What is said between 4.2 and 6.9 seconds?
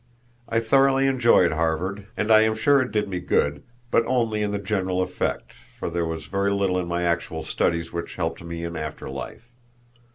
in the general effect, for there was very little in